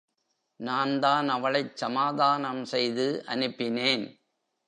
[0.59, 4.05] நான்தான் அவளைச் சமாதானம் செய்து அனுப்பினேன்.